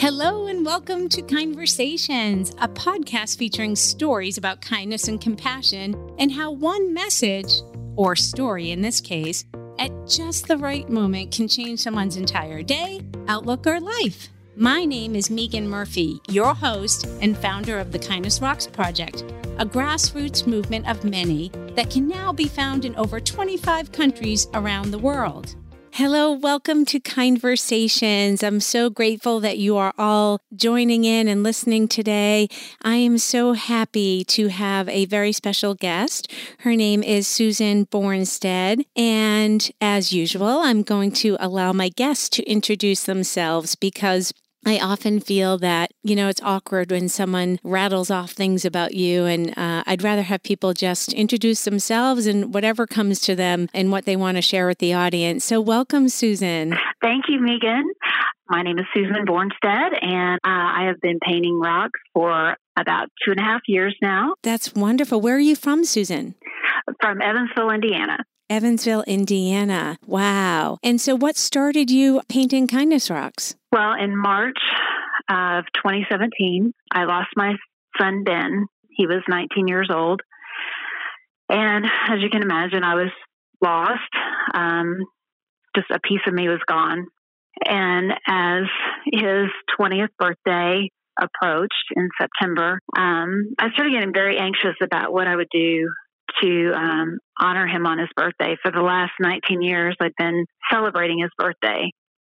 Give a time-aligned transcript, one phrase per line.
[0.00, 6.52] Hello, and welcome to Kindversations, a podcast featuring stories about kindness and compassion and how
[6.52, 7.52] one message,
[7.96, 9.44] or story in this case,
[9.78, 14.30] at just the right moment can change someone's entire day, outlook, or life.
[14.56, 19.20] My name is Megan Murphy, your host and founder of the Kindness Rocks Project,
[19.58, 24.92] a grassroots movement of many that can now be found in over 25 countries around
[24.92, 25.56] the world.
[26.00, 28.42] Hello, welcome to Kindversations.
[28.42, 32.48] I'm so grateful that you are all joining in and listening today.
[32.82, 36.32] I am so happy to have a very special guest.
[36.60, 38.86] Her name is Susan Bornstead.
[38.96, 44.32] And as usual, I'm going to allow my guests to introduce themselves because
[44.66, 49.24] I often feel that, you know, it's awkward when someone rattles off things about you.
[49.24, 53.90] And uh, I'd rather have people just introduce themselves and whatever comes to them and
[53.90, 55.44] what they want to share with the audience.
[55.44, 56.76] So, welcome, Susan.
[57.00, 57.90] Thank you, Megan.
[58.48, 63.30] My name is Susan Bornstead, and uh, I have been painting rocks for about two
[63.30, 64.34] and a half years now.
[64.42, 65.20] That's wonderful.
[65.20, 66.34] Where are you from, Susan?
[67.00, 68.18] From Evansville, Indiana.
[68.50, 69.96] Evansville, Indiana.
[70.04, 70.78] Wow.
[70.82, 73.54] And so, what started you painting kindness rocks?
[73.72, 74.58] Well, in March
[75.28, 77.54] of 2017, I lost my
[78.00, 78.66] son, Ben.
[78.90, 80.20] He was 19 years old.
[81.48, 83.10] And as you can imagine, I was
[83.62, 84.00] lost.
[84.54, 84.98] Um,
[85.76, 87.06] just a piece of me was gone.
[87.64, 88.62] And as
[89.06, 90.88] his 20th birthday
[91.20, 95.88] approached in September, um, I started getting very anxious about what I would do
[96.42, 98.56] to um, honor him on his birthday.
[98.62, 101.90] For the last 19 years, I've been celebrating his birthday.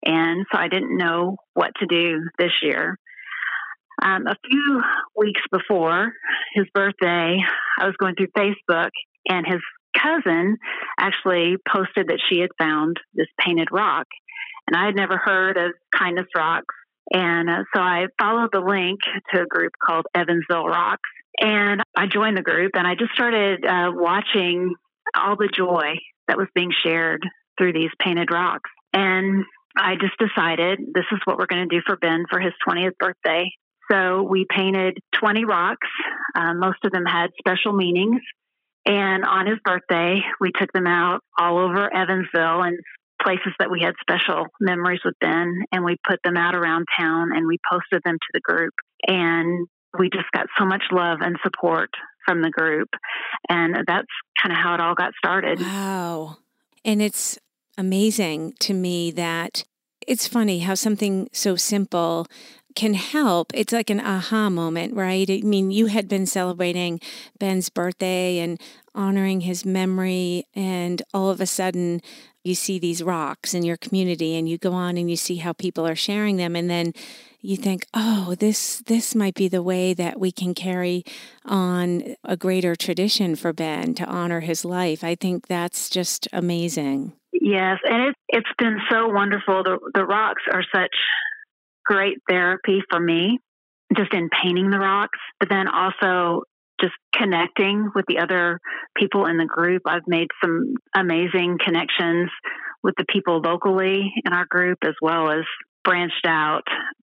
[0.05, 2.97] And so I didn't know what to do this year.
[4.01, 4.81] Um, a few
[5.15, 6.11] weeks before
[6.53, 7.37] his birthday,
[7.79, 8.89] I was going through Facebook,
[9.27, 9.61] and his
[9.97, 10.57] cousin
[10.99, 14.05] actually posted that she had found this painted rock.
[14.67, 16.73] And I had never heard of Kindness Rocks.
[17.13, 18.99] And uh, so I followed the link
[19.33, 21.09] to a group called Evansville Rocks.
[21.39, 24.73] And I joined the group and I just started uh, watching
[25.15, 25.95] all the joy
[26.27, 27.21] that was being shared
[27.57, 28.69] through these painted rocks.
[28.93, 29.43] And
[29.77, 32.97] I just decided this is what we're going to do for Ben for his 20th
[32.97, 33.51] birthday.
[33.91, 35.87] So we painted 20 rocks.
[36.33, 38.21] Uh, most of them had special meanings.
[38.85, 42.77] And on his birthday, we took them out all over Evansville and
[43.21, 45.53] places that we had special memories with Ben.
[45.71, 48.73] And we put them out around town and we posted them to the group.
[49.07, 51.89] And we just got so much love and support
[52.25, 52.89] from the group.
[53.49, 54.07] And that's
[54.41, 55.59] kind of how it all got started.
[55.59, 56.37] Wow.
[56.83, 57.39] And it's
[57.77, 59.63] amazing to me that
[60.07, 62.27] it's funny how something so simple
[62.75, 63.51] can help.
[63.53, 65.29] It's like an aha moment, right?
[65.29, 66.99] I mean, you had been celebrating
[67.39, 68.61] Ben's birthday and
[68.93, 72.01] honoring his memory, and all of a sudden,
[72.43, 75.53] you see these rocks in your community, and you go on and you see how
[75.53, 76.93] people are sharing them, and then
[77.45, 81.03] you think, oh, this this might be the way that we can carry
[81.45, 85.03] on a greater tradition for Ben to honor his life.
[85.03, 87.13] I think that's just amazing.
[87.31, 89.63] Yes, and it, it's been so wonderful.
[89.63, 90.95] The, the rocks are such
[91.85, 93.39] great therapy for me,
[93.95, 96.43] just in painting the rocks, but then also
[96.81, 98.59] just connecting with the other
[98.97, 99.83] people in the group.
[99.85, 102.29] I've made some amazing connections
[102.83, 105.45] with the people locally in our group as well as
[105.83, 106.63] branched out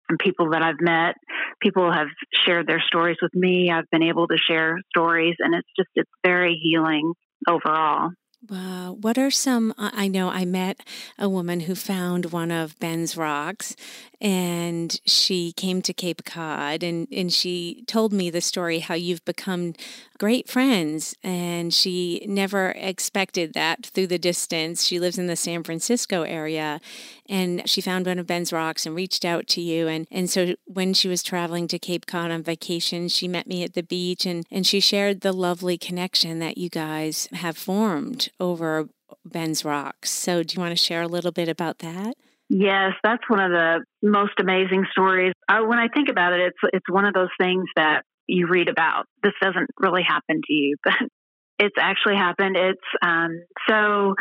[0.10, 1.16] from people that I've met.
[1.62, 2.08] People have
[2.46, 3.72] shared their stories with me.
[3.72, 7.14] I've been able to share stories and it's just it's very healing
[7.48, 8.10] overall.
[8.50, 8.98] Wow.
[9.02, 9.74] What are some?
[9.78, 10.80] I know I met
[11.18, 13.76] a woman who found one of Ben's rocks
[14.22, 19.24] and she came to Cape Cod and, and she told me the story how you've
[19.24, 19.74] become
[20.18, 21.16] great friends.
[21.24, 24.84] And she never expected that through the distance.
[24.84, 26.82] She lives in the San Francisco area
[27.30, 29.88] and she found one of Ben's rocks and reached out to you.
[29.88, 33.64] And, and so when she was traveling to Cape Cod on vacation, she met me
[33.64, 38.30] at the beach and, and she shared the lovely connection that you guys have formed
[38.38, 38.90] over
[39.24, 40.10] Ben's rocks.
[40.12, 42.16] So do you want to share a little bit about that?
[42.50, 45.34] Yes, that's one of the most amazing stories.
[45.48, 48.70] Uh, when I think about it, it's it's one of those things that you read
[48.70, 49.06] about.
[49.22, 50.96] This doesn't really happen to you, but
[51.60, 52.58] it's actually happened.
[52.58, 54.16] It's um, so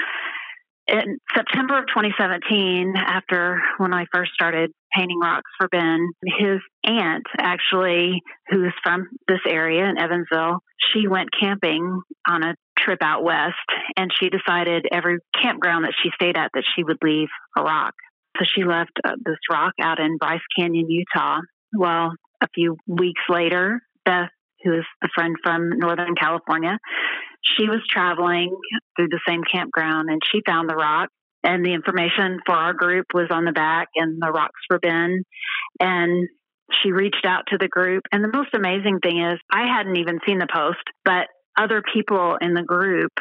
[0.88, 7.26] in September of 2017, after when I first started painting rocks for Ben, his aunt
[7.38, 10.60] actually, who is from this area in Evansville,
[10.92, 13.54] she went camping on a trip out west
[13.96, 17.92] and she decided every campground that she stayed at that she would leave a rock.
[18.38, 21.38] So she left uh, this rock out in Bryce Canyon, Utah.
[21.72, 24.30] Well, a few weeks later, Beth,
[24.64, 26.78] who is a friend from Northern California,
[27.42, 28.54] she was traveling
[28.96, 31.08] through the same campground and she found the rock
[31.42, 35.22] and the information for our group was on the back and the rocks for Ben.
[35.80, 36.28] And
[36.82, 38.04] she reached out to the group.
[38.12, 42.36] And the most amazing thing is, I hadn't even seen the post, but other people
[42.40, 43.12] in the group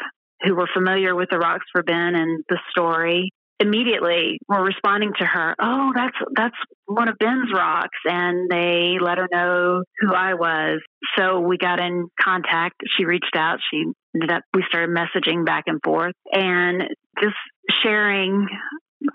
[0.43, 5.25] who were familiar with the rocks for Ben and the story immediately were responding to
[5.25, 6.55] her, "Oh, that's that's
[6.85, 10.81] one of Ben's rocks," and they let her know who I was.
[11.17, 12.75] So we got in contact.
[12.97, 13.59] She reached out.
[13.71, 13.83] She
[14.15, 14.43] ended up.
[14.53, 16.83] We started messaging back and forth, and
[17.21, 17.35] just
[17.83, 18.47] sharing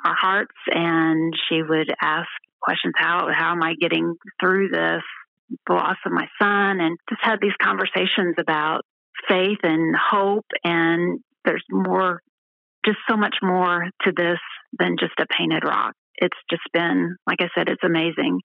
[0.05, 0.57] our hearts.
[0.69, 2.29] And she would ask
[2.61, 5.03] questions: How how am I getting through this?
[5.67, 8.83] The loss of my son, and just had these conversations about
[9.29, 12.23] faith and hope and there's more
[12.85, 14.39] just so much more to this
[14.79, 15.95] than just a painted rock.
[16.17, 18.41] It's just been, like I said, it's amazing.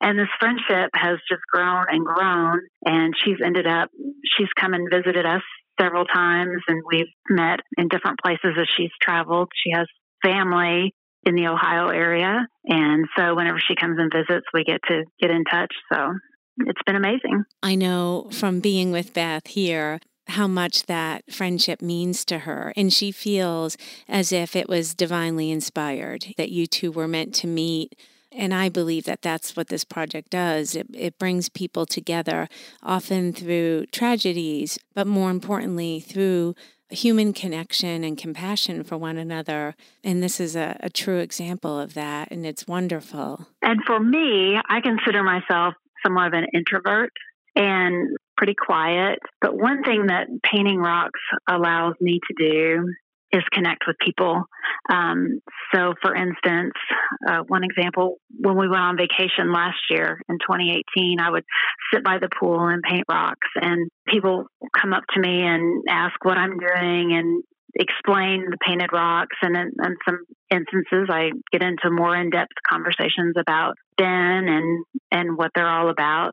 [0.00, 2.60] And this friendship has just grown and grown.
[2.84, 3.90] And she's ended up,
[4.36, 5.42] she's come and visited us
[5.80, 9.48] several times, and we've met in different places as she's traveled.
[9.54, 9.86] She has
[10.24, 10.94] family
[11.24, 12.46] in the Ohio area.
[12.64, 15.72] And so whenever she comes and visits, we get to get in touch.
[15.92, 16.14] So
[16.58, 17.44] it's been amazing.
[17.62, 22.72] I know from being with Beth here, how much that friendship means to her.
[22.76, 23.76] And she feels
[24.08, 27.98] as if it was divinely inspired, that you two were meant to meet.
[28.32, 30.74] And I believe that that's what this project does.
[30.74, 32.48] It, it brings people together,
[32.82, 36.54] often through tragedies, but more importantly, through
[36.90, 39.74] human connection and compassion for one another.
[40.04, 42.30] And this is a, a true example of that.
[42.30, 43.48] And it's wonderful.
[43.62, 45.74] And for me, I consider myself
[46.04, 47.12] somewhat of an introvert.
[47.54, 49.18] And pretty quiet.
[49.40, 52.86] But one thing that painting rocks allows me to do
[53.32, 54.44] is connect with people.
[54.88, 55.40] Um,
[55.74, 56.74] so, for instance,
[57.28, 61.44] uh, one example, when we went on vacation last year in 2018, I would
[61.92, 64.44] sit by the pool and paint rocks, and people
[64.80, 67.42] come up to me and ask what I'm doing and
[67.78, 69.36] explain the painted rocks.
[69.42, 70.18] And in, in some
[70.50, 74.06] instances, I get into more in depth conversations about Ben
[74.48, 76.32] and, and what they're all about.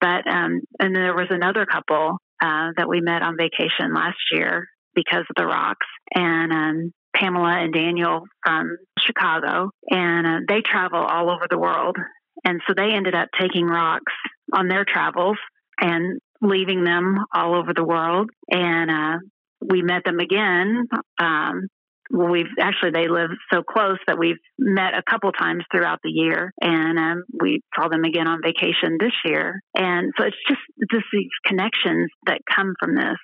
[0.00, 4.66] But um, and there was another couple uh, that we met on vacation last year
[4.94, 11.00] because of the rocks, and um, Pamela and Daniel from Chicago, and uh, they travel
[11.00, 11.96] all over the world,
[12.44, 14.12] and so they ended up taking rocks
[14.52, 15.38] on their travels
[15.80, 19.18] and leaving them all over the world, and uh,
[19.66, 20.86] we met them again
[21.18, 21.68] um,
[22.10, 26.10] well, we've actually they live so close that we've met a couple times throughout the
[26.10, 29.60] year, and um, we saw them again on vacation this year.
[29.76, 30.60] And so it's just
[30.90, 33.18] just these connections that come from this.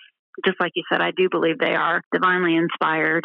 [0.47, 3.25] Just like you said, I do believe they are divinely inspired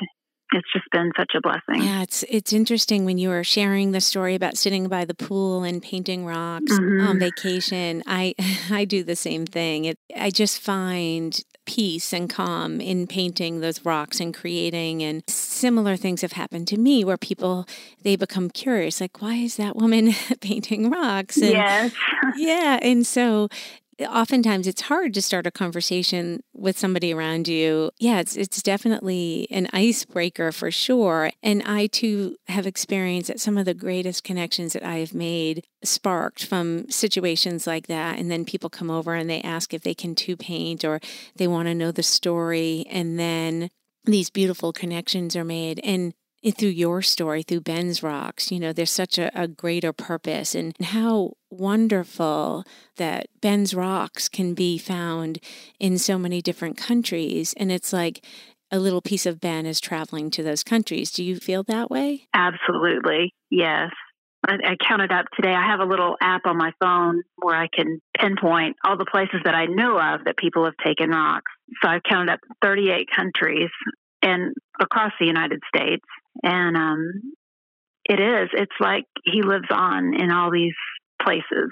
[0.53, 1.83] it's just been such a blessing.
[1.83, 5.63] Yeah, it's it's interesting when you were sharing the story about sitting by the pool
[5.63, 7.05] and painting rocks mm-hmm.
[7.05, 8.03] on vacation.
[8.05, 8.33] I
[8.71, 9.85] I do the same thing.
[9.85, 15.95] It, I just find peace and calm in painting those rocks and creating and similar
[15.97, 17.67] things have happened to me where people
[18.03, 21.37] they become curious like why is that woman painting rocks?
[21.37, 21.93] And yes.
[22.37, 23.49] Yeah and so
[23.99, 27.91] oftentimes it's hard to start a conversation with somebody around you.
[27.99, 31.31] Yeah, it's it's definitely an icebreaker for sure.
[31.41, 35.65] And I too have experienced that some of the greatest connections that I have made
[35.83, 38.19] sparked from situations like that.
[38.19, 40.99] And then people come over and they ask if they can too paint or
[41.35, 42.85] they want to know the story.
[42.89, 43.69] And then
[44.05, 45.79] these beautiful connections are made.
[45.83, 46.13] And
[46.51, 50.75] through your story, through Ben's Rocks, you know, there's such a, a, greater purpose and
[50.81, 52.63] how wonderful
[52.97, 55.39] that Ben's Rocks can be found
[55.79, 57.53] in so many different countries.
[57.57, 58.25] And it's like
[58.71, 61.11] a little piece of Ben is traveling to those countries.
[61.11, 62.27] Do you feel that way?
[62.33, 63.33] Absolutely.
[63.49, 63.91] Yes.
[64.47, 65.53] I, I counted up today.
[65.53, 69.41] I have a little app on my phone where I can pinpoint all the places
[69.45, 71.51] that I know of that people have taken rocks.
[71.81, 73.69] So I've counted up 38 countries
[74.21, 76.03] and across the United States.
[76.43, 77.21] And um,
[78.05, 80.75] it is, it's like he lives on in all these
[81.21, 81.71] places.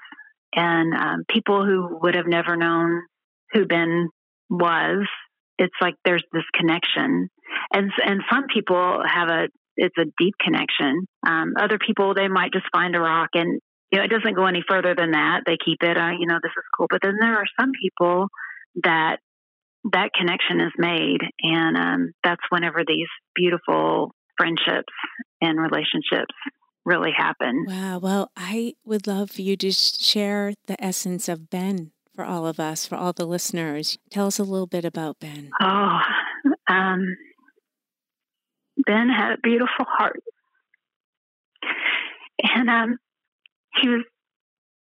[0.55, 3.01] And um, people who would have never known
[3.51, 4.10] who Ben
[4.50, 5.07] was,
[5.57, 7.29] it's like there's this connection.
[7.74, 11.05] And, and some people have a, it's a deep connection.
[11.27, 13.60] Um, other people, they might just find a rock and,
[13.91, 15.41] you know, it doesn't go any further than that.
[15.45, 16.88] They keep it, uh, you know, this is cool.
[16.89, 18.27] But then there are some people
[18.84, 19.17] that
[19.91, 21.19] that connection is made.
[21.41, 24.93] And um, that's whenever these beautiful friendships
[25.41, 26.33] and relationships
[26.85, 27.65] really happen.
[27.67, 27.99] Wow.
[27.99, 32.59] Well, I would love for you to share the essence of Ben for all of
[32.59, 33.97] us, for all the listeners.
[34.09, 35.49] Tell us a little bit about Ben.
[35.61, 35.99] Oh,
[36.67, 37.17] um,
[38.85, 40.21] Ben had a beautiful heart.
[42.43, 42.97] And um,
[43.81, 44.03] he was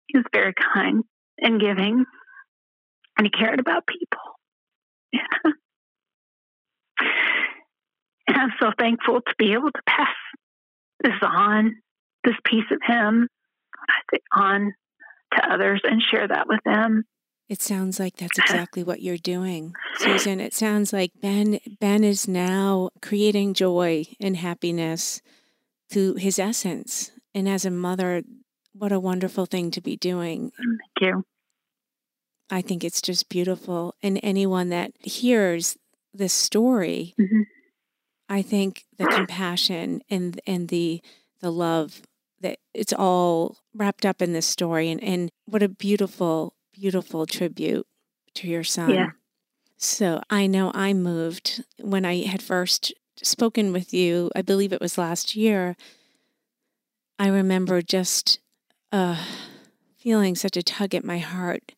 [0.07, 1.03] he was very kind
[1.39, 2.05] and giving,
[3.17, 4.19] and he cared about people.
[8.27, 10.15] And I'm so thankful to be able to pass
[11.03, 11.75] this on,
[12.23, 13.27] this piece of him,
[14.33, 14.73] on
[15.35, 17.03] to others and share that with them.
[17.47, 20.39] It sounds like that's exactly what you're doing, Susan.
[20.39, 25.21] It sounds like Ben Ben is now creating joy and happiness
[25.91, 27.11] through his essence.
[27.35, 28.23] And as a mother,
[28.73, 30.51] what a wonderful thing to be doing.
[30.57, 31.23] Thank you.
[32.49, 33.93] I think it's just beautiful.
[34.01, 35.77] And anyone that hears
[36.15, 37.41] this story, mm-hmm.
[38.27, 41.01] I think the compassion and and the
[41.41, 42.01] the love
[42.41, 47.87] that it's all wrapped up in this story and, and what a beautiful, beautiful tribute
[48.35, 48.93] to your son.
[48.93, 49.09] Yeah.
[49.77, 54.81] So I know I moved when I had first spoken with you, I believe it
[54.81, 55.75] was last year.
[57.17, 58.39] I remember just
[58.91, 59.23] uh,
[59.97, 61.73] feeling such a tug at my heart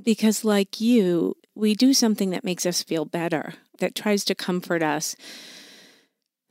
[0.00, 4.82] because, like you, we do something that makes us feel better, that tries to comfort
[4.82, 5.16] us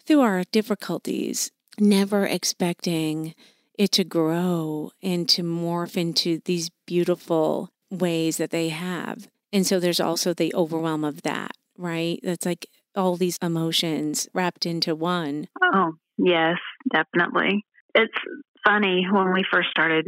[0.06, 3.36] through our difficulties never expecting
[3.78, 9.28] it to grow and to morph into these beautiful ways that they have.
[9.54, 12.20] And so there's also the overwhelm of that, right?
[12.24, 15.48] That's like all these emotions wrapped into one.
[15.62, 16.58] Oh, yes,
[16.92, 17.64] definitely.
[17.94, 18.18] It's
[18.66, 20.06] funny when we first started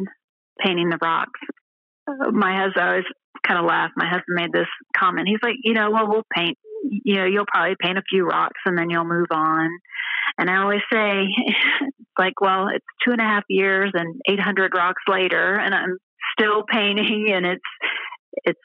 [0.60, 1.40] painting the rocks.
[2.08, 3.06] Uh, my husband always
[3.50, 3.94] kind of laughed.
[3.96, 5.28] My husband made this comment.
[5.28, 8.62] He's like, you know, well, we'll paint, you know, you'll probably paint a few rocks
[8.66, 9.70] and then you'll move on.
[10.38, 11.28] And I always say,
[12.20, 15.98] like, well, it's two and a half years and 800 rocks later, and I'm
[16.38, 17.62] still painting, and it's
[18.46, 18.60] it's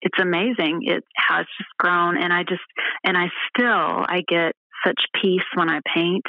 [0.00, 0.80] it's amazing.
[0.82, 2.62] It how it's just grown, and I just
[3.04, 4.52] and I still I get
[4.86, 6.24] such peace when I paint,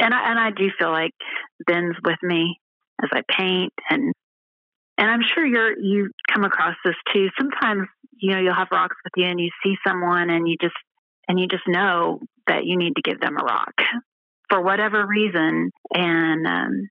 [0.00, 1.12] and I and I do feel like
[1.66, 2.58] Ben's with me
[3.02, 4.12] as I paint, and
[5.00, 7.28] and I'm sure you're you come across this too.
[7.38, 7.88] Sometimes
[8.20, 10.76] you know you'll have rocks with you, and you see someone, and you just
[11.26, 13.74] and you just know that you need to give them a rock
[14.50, 15.70] for whatever reason.
[15.92, 16.88] And um,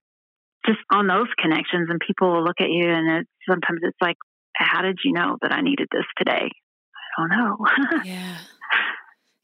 [0.66, 4.16] just on those connections, and people will look at you, and it, sometimes it's like,
[4.56, 6.50] how did you know that I needed this today?
[6.50, 7.56] I don't know.
[8.04, 8.38] yeah.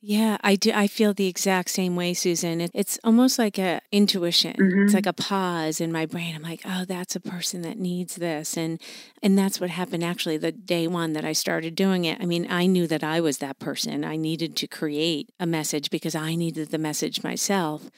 [0.03, 0.73] Yeah, I do.
[0.73, 2.61] I feel the exact same way, Susan.
[2.61, 4.53] It, it's almost like a intuition.
[4.53, 4.85] Mm-hmm.
[4.85, 6.35] It's like a pause in my brain.
[6.35, 8.81] I'm like, oh, that's a person that needs this, and
[9.23, 10.05] and that's what happened.
[10.05, 13.21] Actually, the day one that I started doing it, I mean, I knew that I
[13.21, 14.05] was that person.
[14.05, 17.91] I needed to create a message because I needed the message myself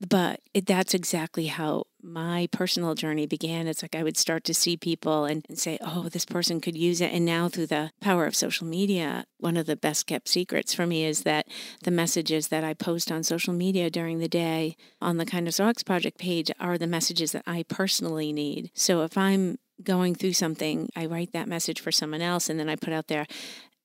[0.00, 3.66] but it, that's exactly how my personal journey began.
[3.66, 6.76] It's like I would start to see people and, and, say, oh, this person could
[6.76, 7.12] use it.
[7.12, 10.86] And now, through the power of social media, one of the best kept secrets for
[10.86, 11.46] me is that
[11.82, 15.82] the messages that I post on social media during the day on the Kindness Rocks
[15.82, 18.70] Project page are the messages that I personally need.
[18.74, 22.68] So if I'm going through something, I write that message for someone else and then
[22.68, 23.26] I put out there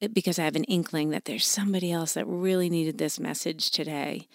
[0.02, 3.72] eh, because I have an inkling that there's somebody else that really needed this message
[3.72, 4.28] today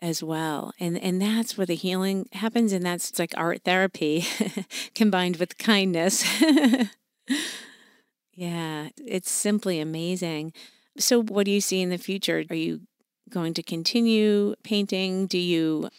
[0.00, 0.72] as well.
[0.78, 4.24] And and that's where the healing happens and that's like art therapy
[4.94, 6.24] combined with kindness.
[8.32, 10.52] yeah, it's simply amazing.
[10.98, 12.44] So what do you see in the future?
[12.50, 12.80] Are you
[13.28, 15.26] going to continue painting?
[15.26, 15.90] Do you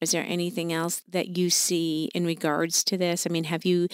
[0.00, 3.26] is there anything else that you see in regards to this?
[3.26, 3.88] I mean, have you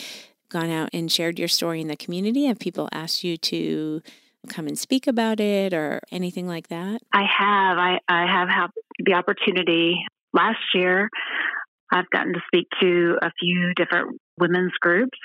[0.49, 2.45] gone out and shared your story in the community?
[2.47, 4.03] Have people asked you to
[4.47, 7.01] come and speak about it or anything like that?
[7.13, 7.79] I have.
[7.79, 8.69] I, I have had
[9.05, 9.97] the opportunity
[10.33, 11.09] last year.
[11.93, 15.19] I've gotten to speak to a few different women's groups,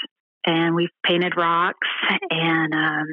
[0.46, 1.88] and we've painted rocks.
[2.30, 3.06] And um,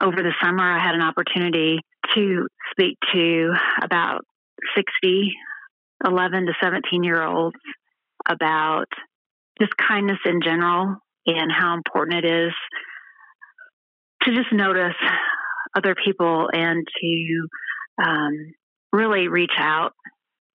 [0.00, 1.78] over the summer, I had an opportunity
[2.14, 4.22] to speak to about
[4.76, 5.32] 60,
[6.04, 7.56] 11 to 17 year olds
[8.28, 8.86] about
[9.60, 10.96] just kindness in general
[11.26, 12.52] and how important it is
[14.22, 14.94] to just notice
[15.76, 17.48] other people and to
[18.02, 18.52] um,
[18.92, 19.92] really reach out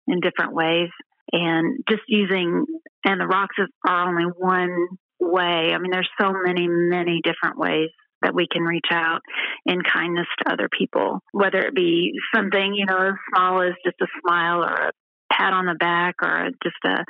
[0.06, 0.90] in different ways.
[1.30, 2.64] And just using
[3.04, 3.56] and the rocks
[3.86, 4.74] are only one
[5.20, 5.72] way.
[5.74, 7.90] I mean there's so many many different ways
[8.22, 9.20] that we can reach out
[9.66, 14.00] in kindness to other people whether it be something you know as small as just
[14.00, 14.92] a smile or a
[15.32, 17.04] pat on the back or just a,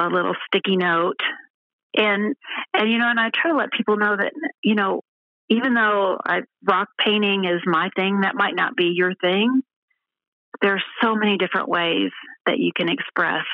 [0.00, 1.20] a little sticky note.
[1.96, 2.34] And
[2.72, 4.32] and you know and i try to let people know that
[4.62, 5.00] you know
[5.48, 9.62] even though I, rock painting is my thing, that might not be your thing.
[10.60, 12.10] There are so many different ways
[12.46, 13.44] that you can express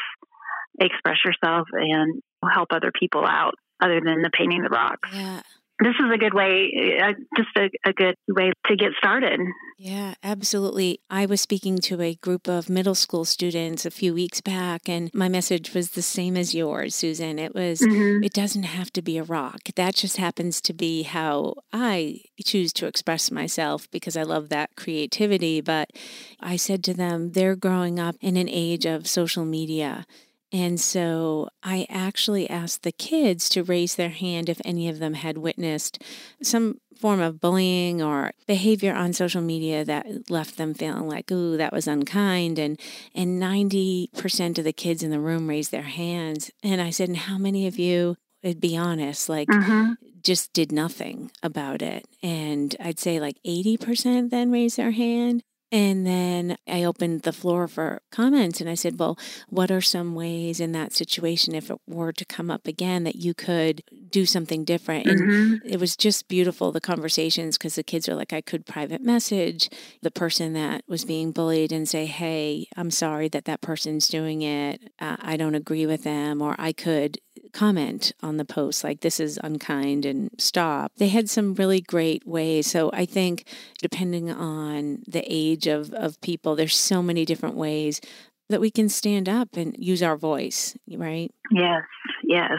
[0.81, 5.09] express yourself and help other people out other than the painting the rocks.
[5.13, 5.43] Yeah.
[5.81, 9.41] This is a good way, uh, just a, a good way to get started.
[9.79, 11.01] Yeah, absolutely.
[11.11, 15.13] I was speaking to a group of middle school students a few weeks back, and
[15.13, 17.39] my message was the same as yours, Susan.
[17.39, 18.23] It was, mm-hmm.
[18.23, 19.61] it doesn't have to be a rock.
[19.75, 24.77] That just happens to be how I choose to express myself because I love that
[24.77, 25.61] creativity.
[25.61, 25.91] But
[26.39, 30.07] I said to them, they're growing up in an age of social media
[30.53, 35.15] and so I actually asked the kids to raise their hand if any of them
[35.15, 36.03] had witnessed
[36.43, 41.57] some form of bullying or behavior on social media that left them feeling like, ooh,
[41.57, 42.59] that was unkind.
[42.59, 42.79] And
[43.15, 46.51] and 90% of the kids in the room raised their hands.
[46.63, 49.93] And I said, and how many of you would be honest, like mm-hmm.
[50.23, 52.07] just did nothing about it?
[52.23, 55.43] And I'd say like 80% then raised their hand.
[55.73, 60.15] And then I opened the floor for comments and I said, Well, what are some
[60.15, 64.27] ways in that situation, if it were to come up again, that you could do
[64.27, 65.07] something different?
[65.07, 65.67] And mm-hmm.
[65.67, 69.71] it was just beautiful, the conversations, because the kids are like, I could private message
[70.03, 74.43] the person that was being bullied and say, Hey, I'm sorry that that person's doing
[74.43, 74.93] it.
[75.01, 76.43] Uh, I don't agree with them.
[76.43, 77.17] Or I could
[77.53, 80.93] comment on the post like this is unkind and stop.
[80.97, 82.67] They had some really great ways.
[82.67, 83.47] So I think
[83.81, 88.01] depending on the age of, of people, there's so many different ways
[88.49, 91.31] that we can stand up and use our voice, right?
[91.51, 91.83] Yes,
[92.23, 92.51] yes.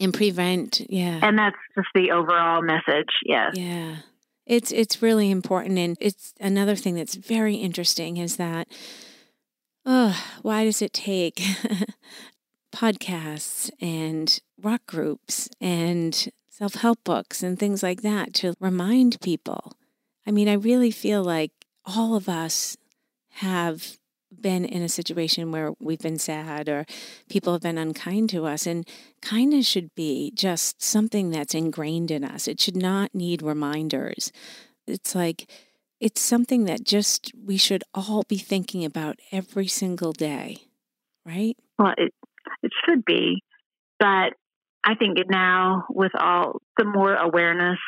[0.00, 1.20] And prevent, yeah.
[1.22, 3.52] And that's just the overall message, yes.
[3.54, 3.96] Yeah.
[4.46, 8.68] It's it's really important and it's another thing that's very interesting is that
[9.86, 11.42] oh, why does it take
[12.74, 19.76] podcasts and rock groups and self help books and things like that to remind people.
[20.26, 21.52] I mean, I really feel like
[21.84, 22.76] all of us
[23.34, 23.96] have
[24.40, 26.86] been in a situation where we've been sad or
[27.28, 28.66] people have been unkind to us.
[28.66, 28.88] And
[29.22, 32.48] kindness should be just something that's ingrained in us.
[32.48, 34.32] It should not need reminders.
[34.86, 35.48] It's like,
[36.00, 40.58] it's something that just we should all be thinking about every single day,
[41.24, 41.56] right?
[41.78, 42.12] Well, it,
[42.62, 43.42] it should be.
[43.98, 44.34] But
[44.84, 47.78] I think now with all the more awareness,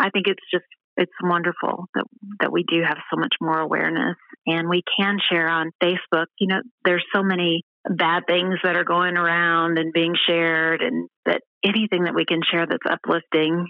[0.00, 0.64] I think it's just
[0.96, 2.04] it's wonderful that
[2.40, 6.26] that we do have so much more awareness and we can share on Facebook.
[6.38, 11.08] You know, there's so many bad things that are going around and being shared and
[11.26, 13.66] that anything that we can share that's uplifting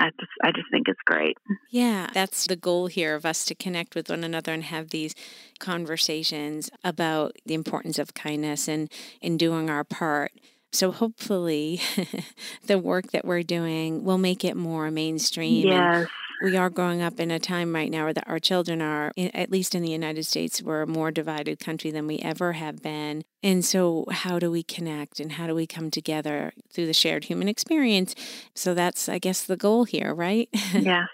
[0.00, 1.36] I just I just think it's great.
[1.70, 5.14] Yeah, that's the goal here of us to connect with one another and have these
[5.58, 10.32] conversations about the importance of kindness and in doing our part.
[10.72, 11.80] So hopefully
[12.66, 15.66] the work that we're doing will make it more mainstream.
[15.66, 16.08] Yes
[16.42, 19.50] we are growing up in a time right now where the, our children are, at
[19.50, 23.24] least in the United States, we're a more divided country than we ever have been.
[23.42, 27.24] And so, how do we connect and how do we come together through the shared
[27.24, 28.14] human experience?
[28.54, 30.48] So, that's, I guess, the goal here, right?
[30.72, 31.06] yeah.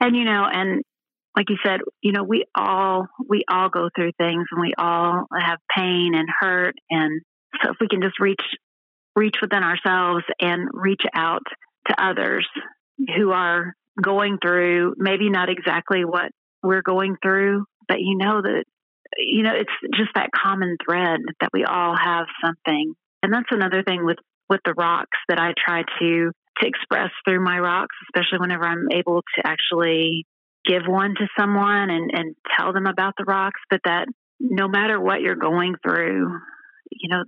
[0.00, 0.82] And, you know, and
[1.36, 5.26] like you said, you know, we all we all go through things and we all
[5.38, 7.22] have pain and hurt and
[7.62, 8.42] so if we can just reach
[9.16, 11.42] reach within ourselves and reach out
[11.88, 12.46] to others
[13.16, 16.30] who are going through maybe not exactly what
[16.62, 18.64] we're going through, but you know that
[19.18, 22.94] you know it's just that common thread that we all have something.
[23.22, 27.42] And that's another thing with with the rocks that I try to to express through
[27.42, 30.26] my rocks, especially whenever I'm able to actually
[30.66, 34.06] give one to someone and and tell them about the rocks, but that
[34.38, 36.38] no matter what you're going through,
[36.90, 37.24] you know,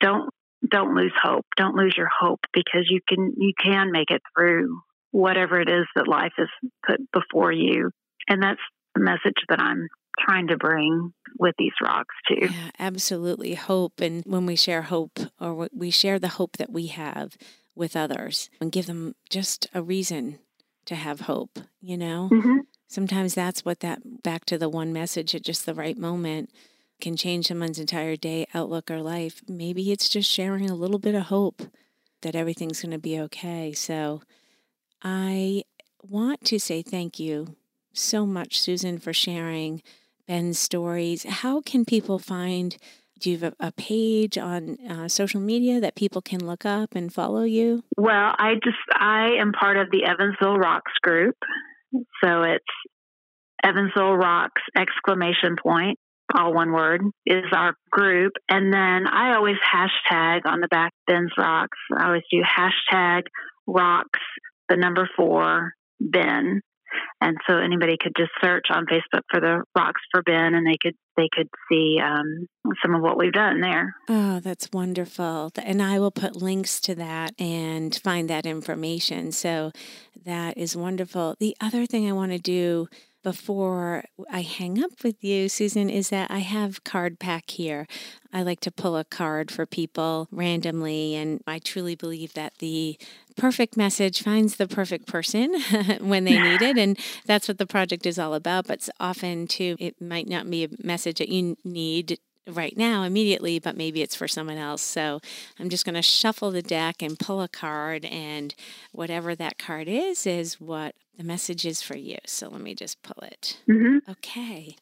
[0.00, 0.30] don't
[0.68, 1.46] don't lose hope.
[1.56, 4.80] Don't lose your hope because you can you can make it through
[5.16, 6.48] whatever it is that life has
[6.86, 7.90] put before you.
[8.28, 8.60] And that's
[8.94, 12.48] the message that I'm trying to bring with these rocks too.
[12.50, 13.54] Yeah, absolutely.
[13.54, 14.00] Hope.
[14.02, 17.38] And when we share hope or we share the hope that we have
[17.74, 20.38] with others and give them just a reason
[20.84, 22.28] to have hope, you know?
[22.30, 22.58] Mm-hmm.
[22.86, 26.50] Sometimes that's what that back to the one message at just the right moment
[27.00, 29.40] can change someone's entire day, outlook, or life.
[29.48, 31.62] Maybe it's just sharing a little bit of hope
[32.20, 33.72] that everything's going to be okay.
[33.72, 34.22] So,
[35.02, 35.62] I
[36.02, 37.56] want to say thank you
[37.92, 39.82] so much, Susan, for sharing
[40.26, 41.24] Ben's stories.
[41.24, 42.76] How can people find?
[43.18, 47.10] Do you have a, page on uh, social media that people can look up and
[47.12, 47.82] follow you?
[47.96, 51.36] Well, I just I am part of the Evansville Rocks group,
[52.22, 52.64] so it's
[53.64, 55.98] Evansville Rocks exclamation point,
[56.34, 58.34] all one word, is our group.
[58.50, 61.78] And then I always hashtag on the back Ben's Rocks.
[61.96, 63.22] I always do hashtag
[63.66, 64.20] rocks
[64.68, 66.60] the number four, Ben.
[67.20, 70.76] and so anybody could just search on Facebook for the Rocks for Ben, and they
[70.80, 72.46] could they could see um,
[72.82, 73.94] some of what we've done there.
[74.08, 75.50] Oh, that's wonderful!
[75.62, 79.32] And I will put links to that and find that information.
[79.32, 79.72] So
[80.24, 81.36] that is wonderful.
[81.38, 82.88] The other thing I want to do
[83.26, 87.88] before I hang up with you, Susan, is that I have card pack here.
[88.32, 92.96] I like to pull a card for people randomly, and I truly believe that the
[93.36, 95.60] perfect message finds the perfect person
[96.02, 96.78] when they need it.
[96.78, 98.68] And that's what the project is all about.
[98.68, 103.58] But often, too, it might not be a message that you need right now immediately,
[103.58, 104.82] but maybe it's for someone else.
[104.82, 105.20] So
[105.58, 108.54] I'm just going to shuffle the deck and pull a card, and
[108.92, 112.18] whatever that card is, is what the message is for you.
[112.26, 113.58] So let me just pull it.
[113.68, 114.10] Mm-hmm.
[114.10, 114.76] Okay.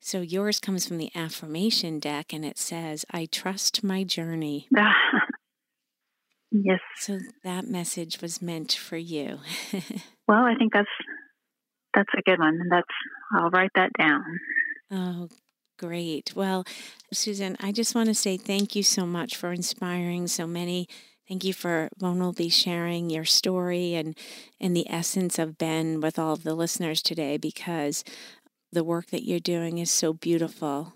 [0.00, 4.68] So yours comes from the affirmation deck and it says, I trust my journey.
[6.50, 6.80] yes.
[6.96, 9.38] So that message was meant for you.
[10.28, 10.88] well, I think that's
[11.94, 12.60] that's a good one.
[12.70, 12.86] That's
[13.34, 14.22] I'll write that down.
[14.90, 15.28] Oh,
[15.78, 16.32] great.
[16.34, 16.64] Well,
[17.12, 20.88] Susan, I just want to say thank you so much for inspiring so many
[21.28, 24.16] Thank you for vulnerably sharing your story and,
[24.58, 28.02] and the essence of Ben with all of the listeners today because
[28.72, 30.94] the work that you're doing is so beautiful.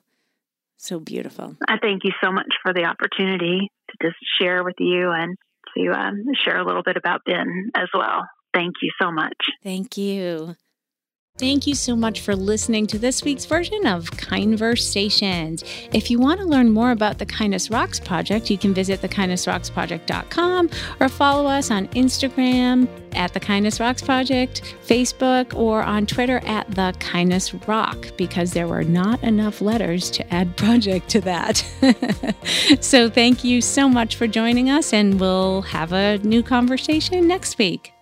[0.79, 1.57] So beautiful.
[1.69, 5.37] I thank you so much for the opportunity to just share with you and
[5.77, 8.27] to um, share a little bit about Ben as well.
[8.55, 9.37] Thank you so much.
[9.63, 10.57] Thank you.
[11.39, 15.65] Thank you so much for listening to this week's version of Kindversations.
[15.93, 20.71] If you want to learn more about the Kindness Rocks Project, you can visit thekindnessrocksproject.com
[21.01, 26.71] or follow us on Instagram at the Kindness Rocks Project, Facebook, or on Twitter at
[26.71, 31.57] the Kindness Rock because there were not enough letters to add project to that.
[32.81, 37.59] so thank you so much for joining us, and we'll have a new conversation next
[37.59, 37.93] week.